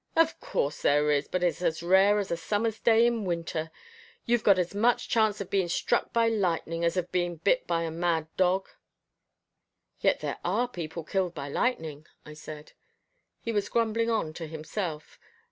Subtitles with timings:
[0.15, 3.69] "Of course there is, but it's as rare as a summer's day in winter.
[4.25, 7.91] You've as much chance of being struck by lightning, as of being bit by a
[7.91, 8.67] mad dog."
[9.99, 12.71] "Yet there are people killed by lightning," I said.
[13.41, 15.19] He was grumbling on to himself.